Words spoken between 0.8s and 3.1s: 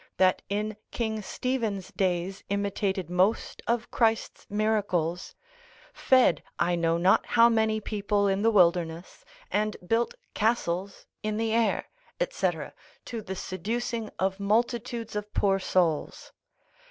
King Stephen's days imitated